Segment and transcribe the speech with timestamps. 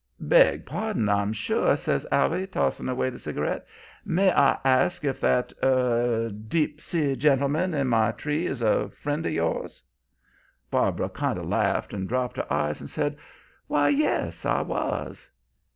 [0.19, 3.67] "'Beg pardon, I'm sure,' says Allie, tossing away the cigarette.
[4.03, 9.23] 'May I ask if that er deep sea gentleman in my tree is a friend
[9.27, 9.83] of yours?'
[10.71, 13.15] "Barbara kind of laughed and dropped her eyes, and said
[13.67, 15.29] why, yes, I was.